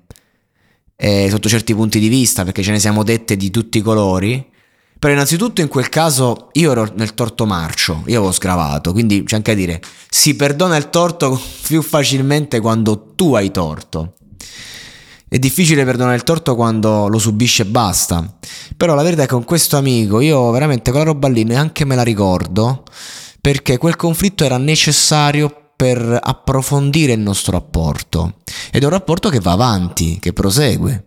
eh, 0.95 1.27
sotto 1.29 1.49
certi 1.49 1.73
punti 1.73 1.99
di 1.99 2.07
vista, 2.07 2.43
perché 2.43 2.63
ce 2.63 2.71
ne 2.71 2.79
siamo 2.79 3.03
dette 3.03 3.35
di 3.35 3.49
tutti 3.49 3.77
i 3.77 3.81
colori. 3.81 4.53
Però 4.97 5.13
innanzitutto 5.13 5.61
in 5.61 5.67
quel 5.67 5.89
caso 5.89 6.49
io 6.53 6.71
ero 6.71 6.91
nel 6.95 7.13
torto 7.13 7.45
marcio, 7.45 8.03
io 8.05 8.17
avevo 8.17 8.31
sgravato, 8.31 8.91
quindi 8.91 9.23
c'è 9.23 9.35
anche 9.35 9.51
a 9.51 9.55
dire, 9.55 9.81
si 10.09 10.35
perdona 10.35 10.77
il 10.77 10.89
torto 10.89 11.39
più 11.67 11.81
facilmente 11.81 12.59
quando 12.59 13.13
tu 13.15 13.33
hai 13.35 13.51
torto. 13.51 14.13
È 15.27 15.37
difficile 15.37 15.83
perdonare 15.83 16.15
il 16.15 16.23
torto 16.23 16.55
quando 16.55 17.07
lo 17.07 17.17
subisce 17.17 17.63
e 17.63 17.65
basta. 17.65 18.37
Però 18.77 18.95
la 18.95 19.03
verità 19.03 19.23
è 19.23 19.25
che 19.25 19.33
con 19.33 19.43
questo 19.43 19.75
amico 19.75 20.21
io 20.21 20.49
veramente 20.51 20.91
quella 20.91 21.05
roba 21.05 21.27
lì 21.27 21.43
neanche 21.43 21.83
me 21.83 21.95
la 21.95 22.03
ricordo 22.03 22.83
perché 23.45 23.77
quel 23.77 23.95
conflitto 23.95 24.43
era 24.43 24.57
necessario 24.57 25.64
per 25.75 26.19
approfondire 26.21 27.13
il 27.13 27.19
nostro 27.19 27.53
rapporto. 27.53 28.37
Ed 28.71 28.81
è 28.81 28.85
un 28.85 28.91
rapporto 28.91 29.29
che 29.29 29.39
va 29.39 29.51
avanti, 29.51 30.19
che 30.19 30.33
prosegue. 30.33 31.05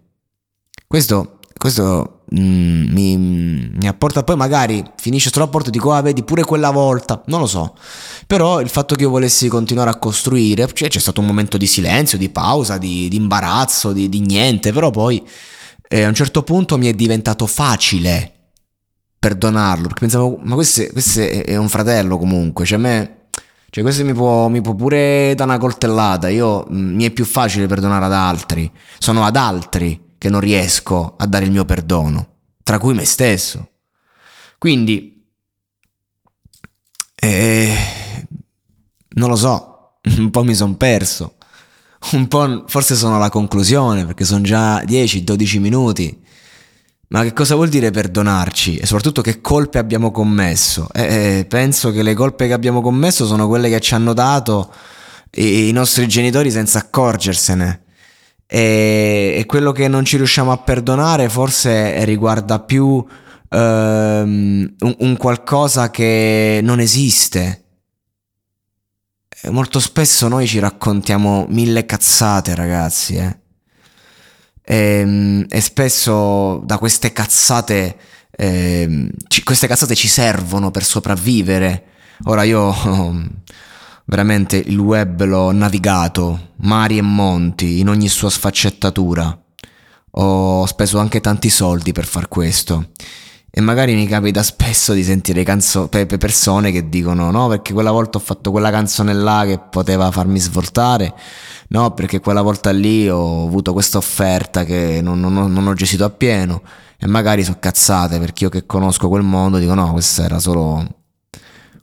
Questo, 0.87 1.39
questo 1.57 2.23
mm, 2.35 2.93
mi, 2.93 3.17
mi, 3.17 3.87
apporta 3.87 4.25
poi 4.25 4.37
magari 4.37 4.83
finisce 4.97 5.29
questo 5.29 5.41
rapporto 5.41 5.69
e 5.69 5.73
dico 5.73 5.93
ah 5.93 6.01
vedi 6.01 6.23
pure 6.23 6.45
quella 6.45 6.71
volta, 6.71 7.23
non 7.27 7.41
lo 7.41 7.47
so, 7.47 7.77
però 8.27 8.61
il 8.61 8.71
fatto 8.71 8.95
che 8.95 9.03
io 9.03 9.11
volessi 9.11 9.49
continuare 9.49 9.91
a 9.91 9.99
costruire, 9.99 10.67
cioè 10.73 10.89
c'è 10.89 10.99
stato 10.99 11.21
un 11.21 11.27
momento 11.27 11.59
di 11.59 11.67
silenzio, 11.67 12.17
di 12.17 12.31
pausa, 12.31 12.79
di, 12.79 13.09
di 13.09 13.17
imbarazzo, 13.17 13.93
di, 13.93 14.09
di, 14.09 14.21
niente, 14.21 14.73
però 14.73 14.91
poi 14.91 15.23
eh, 15.89 16.03
a 16.03 16.09
un 16.09 16.15
certo 16.15 16.43
punto 16.43 16.79
mi 16.79 16.87
è 16.87 16.95
diventato 16.95 17.47
facile 17.47 18.33
perdonarlo, 19.19 19.89
perché 19.89 20.01
pensavo 20.01 20.39
ma 20.43 20.55
questo, 20.55 20.87
questo 20.93 21.21
è 21.21 21.57
un 21.57 21.69
fratello 21.69 22.17
comunque, 22.17 22.65
cioè 22.65 22.79
a 22.79 22.81
me 22.81 23.18
cioè, 23.71 23.85
questo 23.85 24.03
mi 24.05 24.15
può, 24.15 24.49
mi 24.49 24.63
può 24.63 24.75
pure 24.75 25.35
dare 25.35 25.51
una 25.51 25.59
coltellata. 25.59 26.29
Io 26.29 26.67
mm, 26.71 26.95
mi 26.95 27.05
è 27.05 27.11
più 27.11 27.25
facile 27.25 27.67
perdonare 27.67 28.07
ad 28.07 28.13
altri. 28.13 28.71
Sono 28.99 29.25
ad 29.25 29.37
altri 29.37 30.15
che 30.17 30.31
non 30.31 30.41
riesco 30.41 31.15
a 31.17 31.27
dare 31.27 31.45
il 31.45 31.51
mio 31.51 31.65
perdono, 31.65 32.29
tra 32.63 32.79
cui 32.79 32.95
me 32.95 33.05
stesso. 33.05 33.71
Quindi, 34.57 35.23
eh, 37.15 37.75
non 39.11 39.29
lo 39.29 39.37
so, 39.37 39.99
un 40.17 40.31
po' 40.31 40.45
mi 40.45 40.55
sono 40.55 40.75
perso. 40.75 41.35
Un 42.13 42.27
po' 42.29 42.65
forse 42.69 42.95
sono 42.95 43.17
alla 43.17 43.29
conclusione 43.29 44.07
perché 44.07 44.25
sono 44.25 44.43
già 44.43 44.81
10-12 44.83 45.59
minuti 45.61 46.27
ma 47.09 47.23
che 47.23 47.33
cosa 47.33 47.55
vuol 47.55 47.71
dire 47.71 47.91
perdonarci? 47.91 48.77
E 48.77 48.85
soprattutto 48.85 49.23
che 49.23 49.41
colpe 49.41 49.79
abbiamo 49.79 50.11
commesso? 50.11 50.89
Eh, 50.93 51.39
eh, 51.39 51.45
penso 51.47 51.91
che 51.91 52.03
le 52.03 52.13
colpe 52.13 52.47
che 52.47 52.53
abbiamo 52.53 52.83
commesso 52.83 53.27
sono 53.27 53.49
quelle 53.49 53.71
che 53.71 53.81
ci 53.81 53.95
hanno 53.95 54.13
dato 54.13 54.71
i, 55.37 55.73
nostri 55.73 56.07
genitori 56.07 56.51
senza 56.51 56.81
accorgersene. 56.81 57.85
E, 58.47 59.37
e, 59.39 59.47
quello 59.47 59.73
che 59.73 59.89
non 59.89 60.05
ci 60.05 60.17
riusciamo 60.17 60.53
a 60.53 60.59
perdonare 60.59 61.29
forse 61.29 62.05
riguarda 62.05 62.61
più 62.61 63.03
ehm, 63.49 64.75
un, 64.79 64.97
un 64.99 65.17
qualcosa 65.17 65.91
che 65.91 66.61
non 66.63 66.79
esiste. 66.79 67.65
E 69.41 69.51
molto 69.51 69.81
spesso 69.81 70.29
noi 70.29 70.47
ci 70.47 70.59
raccontiamo 70.59 71.47
mille 71.49 71.87
cazzate, 71.87 72.55
ragazzi, 72.55 73.17
eh 73.17 73.47
e, 74.69 75.01
ehm, 75.01 75.47
e 75.49 75.61
spesso 75.63 76.61
da 76.65 76.77
queste 76.77 77.13
cazzate, 77.13 77.97
eh, 78.31 79.11
ci, 79.29 79.43
queste 79.43 79.67
cazzate 79.67 79.95
ci 79.95 80.09
servono 80.09 80.71
per 80.71 80.85
sopravvivere. 80.85 81.85
Ora 82.25 82.43
io 82.43 82.75
veramente 84.05 84.57
il 84.57 84.79
web 84.79 85.25
l'ho 85.25 85.53
navigato, 85.53 86.53
mari 86.57 86.99
e 86.99 87.03
monti, 87.03 87.81
in 87.81 87.89
ogni 87.89 88.09
sua 88.09 88.29
sfaccettatura. 88.29 89.37
Ho 90.13 90.67
speso 90.67 90.99
anche 90.99 91.21
tanti 91.21 91.49
soldi 91.49 91.93
per 91.93 92.05
far 92.05 92.29
questo. 92.29 92.91
E 93.51 93.61
magari 93.63 93.95
mi 93.95 94.07
capita 94.07 94.43
spesso 94.43 94.93
di 94.93 95.03
sentire 95.03 95.43
canzo- 95.43 95.89
pe- 95.89 96.07
persone 96.07 96.71
che 96.71 96.91
dicono 96.91 97.31
no 97.31 97.49
perché 97.49 97.73
quella 97.73 97.91
volta 97.91 98.19
ho 98.19 98.21
fatto 98.21 98.51
quella 98.51 98.71
canzone 98.71 99.15
là 99.15 99.45
che 99.47 99.59
poteva 99.59 100.11
farmi 100.11 100.39
svoltare 100.39 101.15
no 101.69 101.95
perché 101.95 102.21
quella 102.21 102.43
volta 102.43 102.71
lì 102.71 103.09
ho 103.09 103.47
avuto 103.47 103.73
questa 103.73 103.99
offerta 103.99 104.65
che 104.65 105.01
non, 105.03 105.21
non, 105.21 105.53
non 105.53 105.67
ho 105.67 105.75
gestito 105.75 106.05
appieno 106.05 106.63
e 106.99 107.07
magari 107.07 107.45
sono 107.45 107.59
cazzate 107.61 108.19
perché 108.19 108.45
io 108.45 108.51
che 108.51 108.67
conosco 108.67 109.09
quel 109.09 109.23
mondo 109.23 109.59
dico 109.59 109.75
no 109.75 109.93
questo 109.93 110.23
era 110.23 110.39
solo 110.39 110.97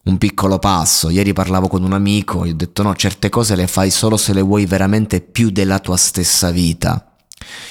un 0.05 0.17
piccolo 0.17 0.59
passo. 0.59 1.09
Ieri 1.09 1.33
parlavo 1.33 1.67
con 1.67 1.83
un 1.83 1.93
amico 1.93 2.43
e 2.45 2.51
ho 2.51 2.53
detto 2.53 2.83
no 2.83 2.95
certe 2.95 3.29
cose 3.29 3.55
le 3.55 3.67
fai 3.67 3.89
solo 3.89 4.17
se 4.17 4.33
le 4.33 4.41
vuoi 4.41 4.65
veramente 4.65 5.19
più 5.21 5.49
della 5.49 5.79
tua 5.79 5.97
stessa 5.97 6.51
vita. 6.51 7.15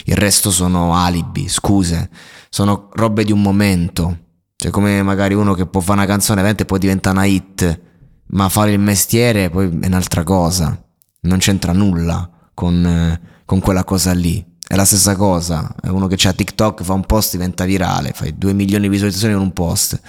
Il 0.05 0.17
resto 0.17 0.51
sono 0.51 0.95
alibi 0.97 1.49
scuse 1.49 2.11
sono 2.55 2.89
robe 2.93 3.25
di 3.25 3.33
un 3.33 3.43
momento. 3.43 4.19
Cioè 4.55 4.71
come 4.71 5.03
magari 5.03 5.35
uno 5.35 5.55
che 5.55 5.67
può 5.67 5.81
fare 5.81 5.99
una 5.99 6.07
canzone 6.07 6.49
e 6.49 6.65
poi 6.65 6.79
diventa 6.79 7.11
una 7.11 7.25
hit 7.25 7.81
ma 8.27 8.49
fare 8.49 8.71
il 8.71 8.79
mestiere 8.79 9.51
poi 9.51 9.77
è 9.81 9.87
un'altra 9.87 10.23
cosa, 10.23 10.81
non 11.25 11.39
c'entra 11.39 11.73
nulla 11.73 12.29
con, 12.55 12.85
eh, 12.87 13.21
con 13.45 13.61
quella 13.61 13.85
cosa 13.85 14.13
lì. 14.13 14.45
È 14.67 14.75
la 14.77 14.85
stessa 14.85 15.15
cosa, 15.15 15.75
è 15.83 15.89
uno 15.89 16.07
che 16.07 16.29
ha 16.29 16.33
TikTok, 16.33 16.83
fa 16.83 16.95
un 16.95 17.05
post, 17.05 17.33
diventa 17.33 17.65
virale, 17.65 18.13
fai 18.15 18.37
2 18.37 18.55
milioni 18.55 18.85
di 18.85 18.89
visualizzazioni 18.89 19.35
con 19.35 19.43
un 19.43 19.53
post. 19.53 20.01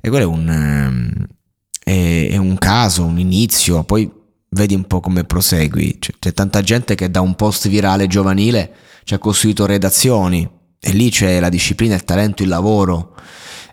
E 0.00 0.08
quello 0.10 0.24
è 0.24 0.28
un, 0.28 0.48
ehm, 0.48 1.26
è, 1.82 2.28
è 2.32 2.36
un 2.36 2.58
caso, 2.58 3.04
un 3.04 3.18
inizio, 3.18 3.84
poi 3.84 4.10
vedi 4.50 4.74
un 4.74 4.84
po' 4.84 5.00
come 5.00 5.24
prosegui. 5.24 5.96
C'è, 5.98 6.12
c'è 6.18 6.32
tanta 6.32 6.60
gente 6.60 6.94
che 6.94 7.10
da 7.10 7.20
un 7.20 7.34
post 7.34 7.68
virale 7.68 8.06
giovanile 8.06 8.74
ci 9.04 9.14
ha 9.14 9.18
costruito 9.18 9.66
redazioni 9.66 10.48
e 10.78 10.92
lì 10.92 11.10
c'è 11.10 11.40
la 11.40 11.48
disciplina, 11.48 11.94
il 11.94 12.04
talento, 12.04 12.42
il 12.42 12.48
lavoro. 12.48 13.14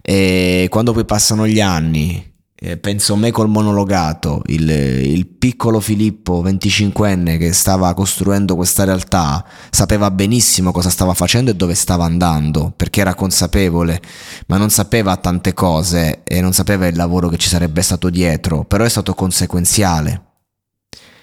E 0.02 0.68
quando 0.70 0.94
poi 0.94 1.06
passano 1.06 1.48
gli 1.48 1.60
anni 1.60 2.33
eh, 2.66 2.78
penso 2.78 3.18
me 3.18 3.30
col 3.30 3.50
monologato, 3.50 4.42
il, 4.46 4.70
il, 4.70 5.28
piccolo 5.28 5.82
Filippo 5.82 6.42
25enne 6.42 7.38
che 7.38 7.52
stava 7.52 7.94
costruendo 7.94 8.56
questa 8.56 8.86
realtà, 8.86 9.44
sapeva 9.70 10.10
benissimo 10.10 10.72
cosa 10.72 10.90
stava 10.90 11.14
facendo 11.14 11.52
e 11.52 11.56
dove 11.56 11.76
stava 11.76 12.06
andando, 12.06 12.72
perché 12.74 13.02
era 13.02 13.16
consapevole, 13.16 14.02
ma 14.48 14.56
non 14.56 14.70
sapeva 14.70 15.18
tante 15.18 15.54
cose 15.54 16.24
e 16.24 16.40
non 16.40 16.54
sapeva 16.54 16.88
il 16.88 16.96
lavoro 16.96 17.28
che 17.28 17.36
ci 17.36 17.50
sarebbe 17.50 17.82
stato 17.82 18.10
dietro, 18.10 18.64
però 18.64 18.86
è 18.86 18.90
stato 18.90 19.14
conseguenziale, 19.14 20.24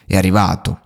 è 0.06 0.18
arrivato. 0.18 0.78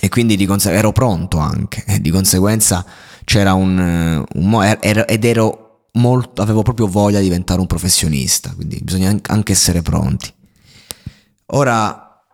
E 0.00 0.08
quindi 0.08 0.34
di 0.36 0.46
conse- 0.46 0.72
ero 0.72 0.92
pronto 0.92 1.36
anche, 1.36 1.84
e 1.86 2.00
di 2.00 2.08
conseguenza 2.08 2.86
c'era 3.24 3.52
un, 3.52 4.24
un 4.32 4.76
ed 4.80 5.24
ero 5.26 5.61
molto, 5.92 6.42
avevo 6.42 6.62
proprio 6.62 6.86
voglia 6.86 7.18
di 7.18 7.24
diventare 7.24 7.60
un 7.60 7.66
professionista, 7.66 8.54
quindi 8.54 8.80
bisogna 8.82 9.16
anche 9.26 9.52
essere 9.52 9.82
pronti. 9.82 10.32
Ora, 11.46 12.24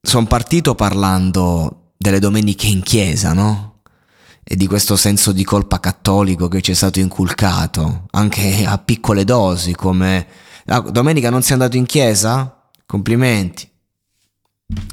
sono 0.00 0.26
partito 0.26 0.74
parlando 0.74 1.92
delle 1.96 2.18
domeniche 2.18 2.66
in 2.66 2.82
chiesa, 2.82 3.32
no? 3.32 3.80
E 4.42 4.56
di 4.56 4.66
questo 4.66 4.96
senso 4.96 5.32
di 5.32 5.44
colpa 5.44 5.80
cattolico 5.80 6.48
che 6.48 6.60
ci 6.60 6.72
è 6.72 6.74
stato 6.74 7.00
inculcato, 7.00 8.06
anche 8.10 8.66
a 8.66 8.78
piccole 8.78 9.24
dosi, 9.24 9.74
come... 9.74 10.26
Ah, 10.66 10.80
domenica 10.80 11.30
non 11.30 11.42
sei 11.42 11.52
andato 11.52 11.76
in 11.76 11.86
chiesa? 11.86 12.68
Complimenti. 12.84 13.68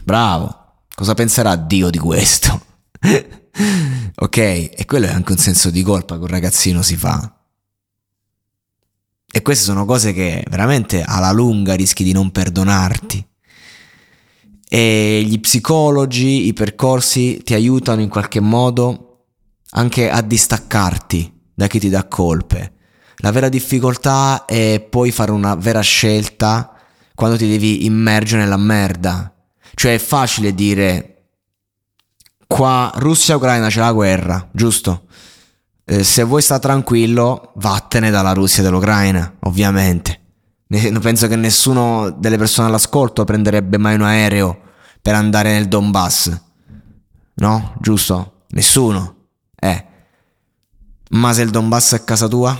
Bravo. 0.04 0.58
Cosa 0.94 1.14
penserà 1.14 1.56
Dio 1.56 1.90
di 1.90 1.98
questo? 1.98 2.70
ok? 4.16 4.38
E 4.38 4.84
quello 4.86 5.08
è 5.08 5.12
anche 5.12 5.32
un 5.32 5.38
senso 5.38 5.70
di 5.70 5.82
colpa 5.82 6.16
che 6.16 6.22
un 6.22 6.28
ragazzino 6.28 6.82
si 6.82 6.96
fa. 6.96 7.36
E 9.34 9.42
queste 9.42 9.64
sono 9.64 9.86
cose 9.86 10.14
che 10.14 10.44
veramente 10.50 11.04
alla 11.04 11.32
lunga 11.32 11.74
rischi 11.74 12.04
di 12.04 12.12
non 12.12 12.32
perdonarti. 12.32 13.26
E 14.70 15.24
gli 15.26 15.40
psicologi, 15.40 16.48
i 16.48 16.54
percorsi 16.54 17.42
ti 17.44 17.54
aiutano 17.54 18.02
in 18.02 18.10
qualche 18.10 18.40
modo 18.40 19.26
anche 19.72 20.10
a 20.10 20.22
distaccarti 20.22 21.40
da 21.54 21.68
chi 21.68 21.80
ti 21.80 21.90
dà 21.90 22.08
colpe. 22.08 22.74
La 23.18 23.32
vera 23.32 23.50
difficoltà 23.50 24.46
è 24.46 24.80
poi 24.82 25.12
fare 25.12 25.32
una 25.32 25.56
vera 25.56 25.82
scelta 25.82 26.74
quando 27.16 27.38
ti 27.38 27.48
devi 27.48 27.86
immergere 27.86 28.44
nella 28.44 28.58
merda. 28.58 29.34
Cioè 29.74 29.94
è 29.94 30.00
facile 30.00 30.54
dire 30.54 31.21
qua 32.52 32.92
Russia-Ucraina 32.94 33.70
c'è 33.70 33.80
la 33.80 33.94
guerra, 33.94 34.50
giusto? 34.52 35.06
Eh, 35.86 36.04
se 36.04 36.24
vuoi 36.24 36.42
sta 36.42 36.60
tranquillo, 36.60 37.54
vattene 37.56 38.10
dalla 38.10 38.34
Russia 38.34 38.60
e 38.60 38.66
dall'Ucraina, 38.66 39.38
ovviamente. 39.44 40.20
Ne, 40.68 40.92
penso 41.00 41.30
che 41.30 41.38
nessuno 41.38 42.10
delle 42.10 42.38
persone 42.38 42.68
all'ascolto 42.68 43.24
prenderebbe 43.24 43.78
mai 43.78 43.96
un 43.96 44.02
aereo 44.02 44.60
per 45.02 45.16
andare 45.16 45.54
nel 45.54 45.70
Donbass. 45.70 46.42
No? 47.36 47.74
Giusto? 47.80 48.44
Nessuno. 48.50 49.28
Eh. 49.58 49.86
Ma 51.12 51.32
se 51.32 51.44
il 51.44 51.52
Donbass 51.52 51.94
è 51.94 52.04
casa 52.04 52.28
tua? 52.28 52.54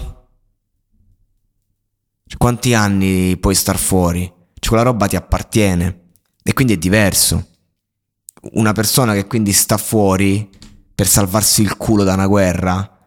Cioè, 2.28 2.38
quanti 2.38 2.74
anni 2.74 3.36
puoi 3.38 3.56
star 3.56 3.78
fuori? 3.78 4.24
Cioè, 4.54 4.70
quella 4.70 4.84
roba 4.84 5.08
ti 5.08 5.18
appartiene. 5.18 6.12
E 6.42 6.54
quindi 6.54 6.74
è 6.74 6.78
diverso 6.78 7.50
una 8.54 8.74
persona 8.74 9.14
che 9.14 9.28
quindi 9.28 9.52
sta 9.52 9.78
fuori 9.78 10.50
per 10.94 11.08
salvarsi 11.08 11.62
il 11.62 11.78
culo 11.78 12.04
da 12.04 12.14
una 12.14 12.28
guerra, 12.28 13.00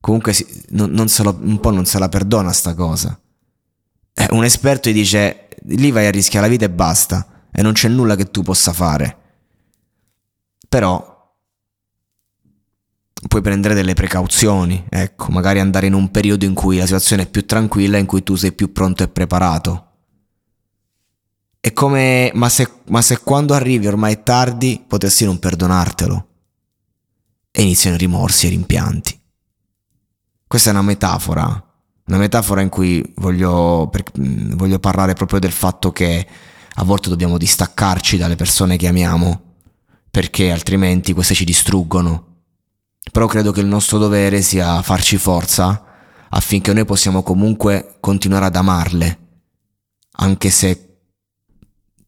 comunque 0.00 0.32
si, 0.32 0.46
non, 0.70 0.90
non 0.90 1.06
lo, 1.22 1.38
un 1.40 1.60
po' 1.60 1.70
non 1.70 1.84
se 1.84 1.98
la 1.98 2.08
perdona 2.08 2.52
sta 2.52 2.74
cosa. 2.74 3.18
Eh, 4.14 4.28
un 4.30 4.44
esperto 4.44 4.90
gli 4.90 4.94
dice, 4.94 5.48
lì 5.66 5.90
vai 5.90 6.06
a 6.06 6.10
rischiare 6.10 6.46
la 6.46 6.52
vita 6.52 6.64
e 6.64 6.70
basta, 6.70 7.46
e 7.50 7.62
non 7.62 7.72
c'è 7.72 7.88
nulla 7.88 8.16
che 8.16 8.30
tu 8.30 8.42
possa 8.42 8.72
fare. 8.72 9.18
Però 10.68 11.10
puoi 13.28 13.42
prendere 13.42 13.74
delle 13.74 13.94
precauzioni, 13.94 14.86
ecco, 14.88 15.30
magari 15.30 15.60
andare 15.60 15.86
in 15.86 15.94
un 15.94 16.10
periodo 16.10 16.44
in 16.44 16.54
cui 16.54 16.78
la 16.78 16.84
situazione 16.84 17.22
è 17.22 17.28
più 17.28 17.46
tranquilla, 17.46 17.98
in 17.98 18.06
cui 18.06 18.22
tu 18.22 18.34
sei 18.34 18.52
più 18.52 18.72
pronto 18.72 19.02
e 19.02 19.08
preparato. 19.08 19.91
È 21.64 21.72
come, 21.72 22.32
ma 22.34 22.48
se, 22.48 22.68
ma 22.88 23.00
se 23.02 23.20
quando 23.20 23.54
arrivi 23.54 23.86
ormai 23.86 24.14
è 24.14 24.22
tardi, 24.24 24.82
potessi 24.84 25.24
non 25.24 25.38
perdonartelo. 25.38 26.26
E 27.52 27.62
iniziano 27.62 27.94
i 27.94 28.00
rimorsi 28.00 28.46
e 28.46 28.48
i 28.48 28.50
rimpianti. 28.50 29.20
Questa 30.44 30.70
è 30.70 30.72
una 30.72 30.82
metafora, 30.82 31.64
una 32.06 32.18
metafora 32.18 32.62
in 32.62 32.68
cui 32.68 33.00
voglio, 33.14 33.88
per, 33.92 34.02
voglio 34.12 34.80
parlare 34.80 35.12
proprio 35.12 35.38
del 35.38 35.52
fatto 35.52 35.92
che 35.92 36.26
a 36.68 36.82
volte 36.82 37.08
dobbiamo 37.08 37.38
distaccarci 37.38 38.16
dalle 38.16 38.34
persone 38.34 38.76
che 38.76 38.88
amiamo, 38.88 39.40
perché 40.10 40.50
altrimenti 40.50 41.12
queste 41.12 41.34
ci 41.34 41.44
distruggono. 41.44 42.38
Però 43.12 43.26
credo 43.28 43.52
che 43.52 43.60
il 43.60 43.66
nostro 43.66 43.98
dovere 43.98 44.42
sia 44.42 44.82
farci 44.82 45.16
forza 45.16 45.84
affinché 46.28 46.72
noi 46.72 46.86
possiamo 46.86 47.22
comunque 47.22 47.98
continuare 48.00 48.46
ad 48.46 48.56
amarle, 48.56 49.18
anche 50.16 50.50
se 50.50 50.91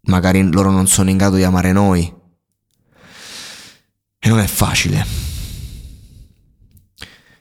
magari 0.05 0.43
loro 0.51 0.71
non 0.71 0.87
sono 0.87 1.11
in 1.11 1.17
grado 1.17 1.37
di 1.37 1.45
amare 1.45 1.73
noi. 1.73 2.13
E 4.19 4.29
non 4.29 4.39
è 4.39 4.47
facile. 4.47 5.05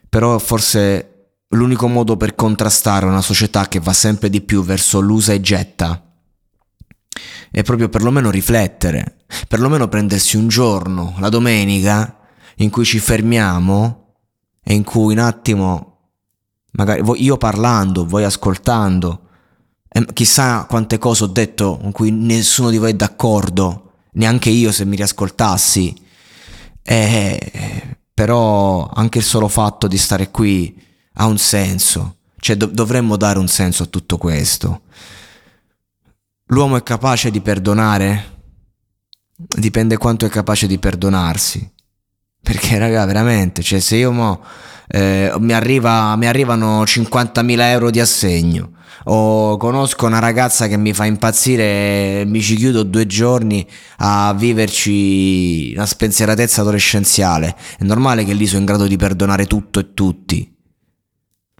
Però 0.08 0.38
forse 0.38 1.36
l'unico 1.48 1.88
modo 1.88 2.16
per 2.16 2.34
contrastare 2.34 3.06
una 3.06 3.22
società 3.22 3.68
che 3.68 3.80
va 3.80 3.92
sempre 3.92 4.28
di 4.28 4.40
più 4.40 4.62
verso 4.62 5.00
l'usa 5.00 5.32
e 5.32 5.40
getta 5.40 6.04
è 7.54 7.62
proprio 7.62 7.88
perlomeno 7.88 8.32
riflettere, 8.32 9.18
perlomeno 9.46 9.86
prendersi 9.86 10.36
un 10.36 10.48
giorno, 10.48 11.14
la 11.18 11.28
domenica, 11.28 12.18
in 12.56 12.68
cui 12.68 12.84
ci 12.84 12.98
fermiamo 12.98 14.14
e 14.60 14.74
in 14.74 14.82
cui 14.82 15.12
un 15.12 15.20
attimo, 15.20 16.10
magari 16.72 17.02
io 17.22 17.36
parlando, 17.36 18.06
voi 18.06 18.24
ascoltando, 18.24 19.23
e 19.96 20.04
chissà 20.12 20.66
quante 20.68 20.98
cose 20.98 21.22
ho 21.22 21.28
detto 21.28 21.76
con 21.76 21.92
cui 21.92 22.10
nessuno 22.10 22.68
di 22.68 22.78
voi 22.78 22.90
è 22.90 22.94
d'accordo, 22.94 23.92
neanche 24.14 24.50
io 24.50 24.72
se 24.72 24.84
mi 24.84 24.96
riascoltassi. 24.96 25.94
Eh, 26.82 27.96
però 28.12 28.90
anche 28.92 29.18
il 29.18 29.24
solo 29.24 29.46
fatto 29.46 29.86
di 29.86 29.96
stare 29.96 30.32
qui 30.32 30.76
ha 31.12 31.26
un 31.26 31.38
senso, 31.38 32.16
cioè 32.40 32.56
do- 32.56 32.66
dovremmo 32.66 33.16
dare 33.16 33.38
un 33.38 33.46
senso 33.46 33.84
a 33.84 33.86
tutto 33.86 34.18
questo. 34.18 34.80
L'uomo 36.46 36.76
è 36.76 36.82
capace 36.82 37.30
di 37.30 37.40
perdonare? 37.40 38.32
Dipende 39.36 39.96
quanto 39.96 40.26
è 40.26 40.28
capace 40.28 40.66
di 40.66 40.78
perdonarsi. 40.80 41.72
Perché, 42.42 42.78
raga, 42.78 43.04
veramente, 43.04 43.62
cioè, 43.62 43.78
se 43.78 43.94
io 43.94 44.10
mo, 44.10 44.42
eh, 44.88 45.32
mi, 45.38 45.52
arriva, 45.52 46.16
mi 46.16 46.26
arrivano 46.26 46.82
50.000 46.82 47.60
euro 47.60 47.90
di 47.90 48.00
assegno 48.00 48.73
o 49.04 49.56
conosco 49.56 50.06
una 50.06 50.18
ragazza 50.18 50.66
che 50.66 50.76
mi 50.76 50.92
fa 50.92 51.04
impazzire 51.04 52.24
mi 52.26 52.40
ci 52.40 52.56
chiudo 52.56 52.82
due 52.82 53.06
giorni 53.06 53.66
a 53.98 54.32
viverci 54.34 55.72
una 55.74 55.86
spensieratezza 55.86 56.62
adolescenziale. 56.62 57.56
È 57.78 57.84
normale 57.84 58.24
che 58.24 58.32
lì 58.32 58.46
sono 58.46 58.60
in 58.60 58.66
grado 58.66 58.86
di 58.86 58.96
perdonare 58.96 59.46
tutto 59.46 59.80
e 59.80 59.94
tutti. 59.94 60.52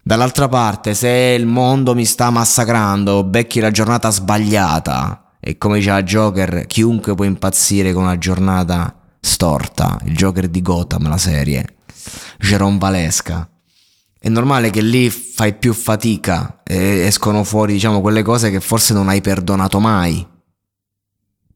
Dall'altra 0.02 0.48
parte, 0.48 0.94
se 0.94 1.08
il 1.08 1.46
mondo 1.46 1.94
mi 1.94 2.04
sta 2.04 2.28
massacrando, 2.30 3.24
becchi 3.24 3.60
la 3.60 3.70
giornata 3.70 4.10
sbagliata. 4.10 5.36
E 5.40 5.56
come 5.56 5.78
diceva 5.78 6.02
Joker, 6.02 6.66
chiunque 6.66 7.14
può 7.14 7.24
impazzire 7.24 7.92
con 7.92 8.02
una 8.02 8.18
giornata 8.18 8.94
storta. 9.20 9.98
Il 10.04 10.14
Joker 10.14 10.48
di 10.48 10.60
Gotham, 10.60 11.08
la 11.08 11.18
serie. 11.18 11.76
Jerome 12.38 12.78
Valesca 12.78 13.48
è 14.24 14.30
normale 14.30 14.70
che 14.70 14.80
lì 14.80 15.10
fai 15.10 15.52
più 15.52 15.74
fatica 15.74 16.62
e 16.64 17.00
escono 17.00 17.44
fuori, 17.44 17.74
diciamo, 17.74 18.00
quelle 18.00 18.22
cose 18.22 18.50
che 18.50 18.58
forse 18.58 18.94
non 18.94 19.10
hai 19.10 19.20
perdonato 19.20 19.80
mai. 19.80 20.26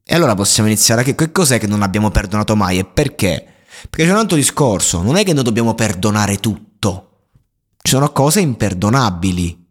E 0.03 0.13
allora 0.13 0.35
possiamo 0.35 0.69
iniziare 0.69 1.01
a 1.01 1.03
che, 1.03 1.15
che 1.15 1.31
cos'è 1.31 1.57
che 1.57 1.65
non 1.65 1.81
abbiamo 1.81 2.11
perdonato 2.11 2.55
mai 2.55 2.77
e 2.77 2.85
perché? 2.85 3.43
Perché 3.89 4.05
c'è 4.05 4.11
un 4.11 4.19
altro 4.19 4.35
discorso, 4.35 5.01
non 5.01 5.15
è 5.15 5.23
che 5.23 5.33
noi 5.33 5.45
dobbiamo 5.45 5.73
perdonare 5.73 6.37
tutto. 6.37 7.29
Ci 7.75 7.89
sono 7.89 8.11
cose 8.11 8.39
imperdonabili, 8.41 9.67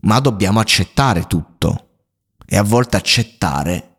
ma 0.00 0.18
dobbiamo 0.18 0.58
accettare 0.58 1.28
tutto. 1.28 1.90
e 2.44 2.56
a 2.56 2.64
volte 2.64 2.96
accettare 2.96 3.98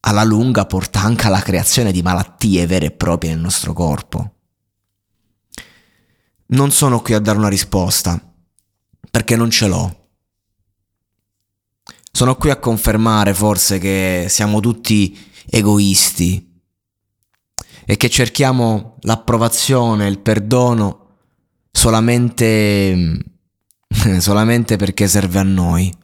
alla 0.00 0.24
lunga 0.24 0.66
porta 0.66 1.00
anche 1.00 1.26
alla 1.26 1.40
creazione 1.40 1.90
di 1.90 2.02
malattie 2.02 2.66
vere 2.66 2.86
e 2.86 2.90
proprie 2.90 3.30
nel 3.30 3.40
nostro 3.40 3.72
corpo. 3.72 4.31
Non 6.52 6.70
sono 6.70 7.00
qui 7.00 7.14
a 7.14 7.18
dare 7.18 7.38
una 7.38 7.48
risposta, 7.48 8.20
perché 9.10 9.36
non 9.36 9.50
ce 9.50 9.68
l'ho. 9.68 10.08
Sono 12.10 12.36
qui 12.36 12.50
a 12.50 12.58
confermare 12.58 13.32
forse 13.32 13.78
che 13.78 14.26
siamo 14.28 14.60
tutti 14.60 15.18
egoisti 15.48 16.60
e 17.86 17.96
che 17.96 18.10
cerchiamo 18.10 18.98
l'approvazione, 19.00 20.06
il 20.06 20.18
perdono 20.18 21.16
solamente, 21.70 23.18
solamente 24.18 24.76
perché 24.76 25.08
serve 25.08 25.38
a 25.38 25.44
noi. 25.44 26.01